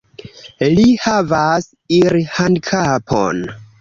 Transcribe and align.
Li 0.77 0.85
havas 1.03 1.69
irhandikapon. 1.99 3.45